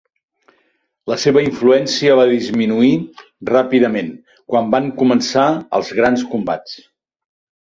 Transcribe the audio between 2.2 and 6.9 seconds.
disminuir ràpidament quan van començar els grans combats.